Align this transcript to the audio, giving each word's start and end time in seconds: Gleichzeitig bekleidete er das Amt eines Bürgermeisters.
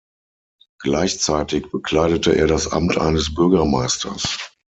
Gleichzeitig 0.79 1.69
bekleidete 1.69 2.35
er 2.35 2.47
das 2.47 2.71
Amt 2.71 2.97
eines 2.97 3.35
Bürgermeisters. 3.35 4.35